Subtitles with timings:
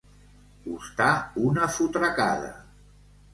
[0.61, 1.09] Costar
[1.49, 2.51] una fotracada.